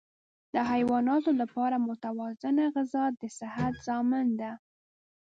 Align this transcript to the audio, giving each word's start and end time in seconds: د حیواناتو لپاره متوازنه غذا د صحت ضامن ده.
د 0.53 0.55
حیواناتو 0.71 1.31
لپاره 1.41 1.83
متوازنه 1.89 2.63
غذا 2.75 3.03
د 3.21 3.21
صحت 3.39 3.73
ضامن 3.87 4.27
ده. 4.39 4.51